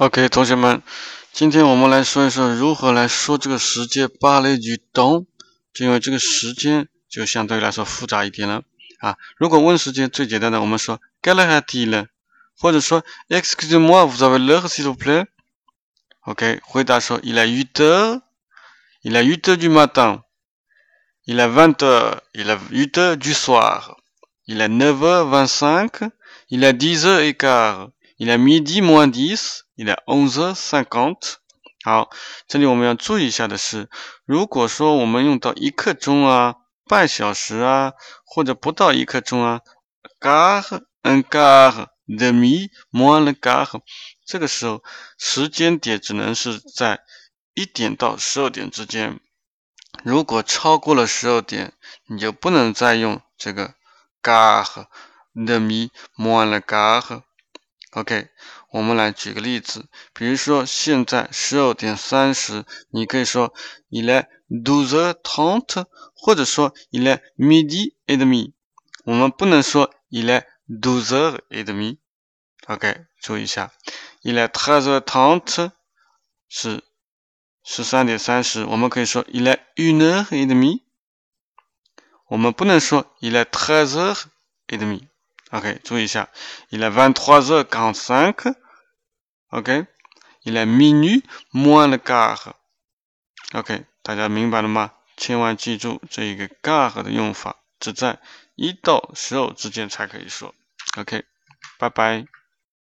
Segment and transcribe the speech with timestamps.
[0.00, 0.81] OK，同学们，
[1.31, 5.25] 今天我们来说一说如何来说这个时间芭蕾句懂，
[5.73, 8.63] 就因为这个时间就相对来说复杂一点了
[8.99, 9.17] 啊。
[9.37, 12.07] 如果问时间最简单的，我们说 Quelle heure est-il？
[12.57, 15.25] 或者说 Excusez-moi, vous avez l'heure s'il vous plaît?
[16.25, 18.21] OK，回答说 Il est huit heures,
[19.01, 20.23] il est huit heures du matin,
[21.25, 23.97] il est vingt heures, il est huit heures du soir,
[24.45, 26.03] il est neuf heures vingt-cinq,
[26.49, 27.89] il est dix heures et quart,
[28.21, 29.61] Il est midi moins dix.
[29.73, 31.37] 你的 onze cinquante，
[31.83, 32.11] 好，
[32.47, 33.89] 这里我们要注意一下的是，
[34.25, 37.93] 如果说我们用到一刻钟啊、半小时啊，
[38.23, 39.61] 或者不到一刻钟啊
[40.19, 43.81] ，quart un quart demi moins le quart，
[44.23, 44.83] 这个时候
[45.17, 46.99] 时间点只能是在
[47.55, 49.19] 一点到十二点之间。
[50.03, 51.73] 如果超过了十二点，
[52.05, 53.73] 你就不能再用这个
[54.21, 54.85] quart
[55.33, 57.23] demi moins le quart。
[57.91, 58.29] OK，
[58.69, 63.53] 我们来举个例子，比如说现在十二点三十，你可以说
[63.89, 68.53] il est douze trente，或者说 il est midi et demi。
[69.03, 71.97] 我们不能说 il est douze et demi。
[72.67, 73.73] OK，注意一下
[74.23, 75.71] ，il est treize trente
[76.47, 76.81] 是
[77.63, 80.83] 十三点三十，我们可以说 il est une heure et demi。
[82.27, 84.23] 我们不能说 il est treize heures
[84.67, 85.10] et demi。
[85.51, 86.29] OK，注意一下
[86.69, 88.55] ，il est vingt-trois heures quarante-cinq。
[89.49, 92.53] OK，il est minuit moins le quart。
[93.53, 94.93] OK，大家明白了吗？
[95.17, 98.19] 千万记住这一个 quart 的用法，只在
[98.55, 100.55] 一到十二之间才可以说。
[100.97, 101.25] OK，
[101.77, 102.25] 拜拜。